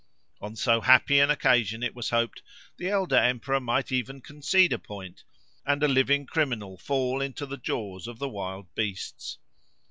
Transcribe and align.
On 0.41 0.55
so 0.55 0.81
happy 0.81 1.19
an 1.19 1.29
occasion, 1.29 1.83
it 1.83 1.93
was 1.93 2.09
hoped, 2.09 2.41
the 2.77 2.89
elder 2.89 3.17
emperor 3.17 3.59
might 3.59 3.91
even 3.91 4.19
concede 4.19 4.73
a 4.73 4.79
point, 4.79 5.23
and 5.63 5.83
a 5.83 5.87
living 5.87 6.25
criminal 6.25 6.75
fall 6.75 7.21
into 7.21 7.45
the 7.45 7.57
jaws 7.57 8.07
of 8.07 8.17
the 8.17 8.27
wild 8.27 8.73
beasts. 8.73 9.37